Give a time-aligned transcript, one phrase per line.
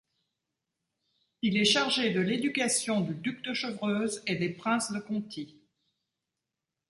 [1.43, 5.59] Il est chargé de l'éducation du duc de Chevreuse et des princes de Conti.